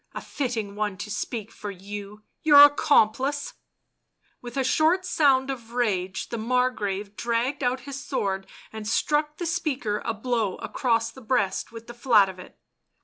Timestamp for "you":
1.69-2.23